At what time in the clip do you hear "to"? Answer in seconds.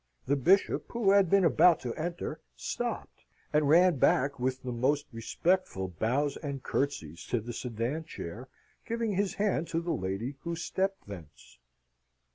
1.81-1.93, 7.27-7.39, 9.67-9.79